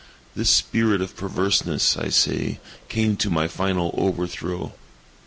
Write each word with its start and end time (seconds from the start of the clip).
This 0.35 0.49
spirit 0.49 0.99
of 0.99 1.15
perverseness, 1.15 1.95
I 1.95 2.09
say, 2.09 2.59
came 2.89 3.17
to 3.17 3.29
my 3.29 3.47
final 3.47 3.93
overthrow. 3.95 4.73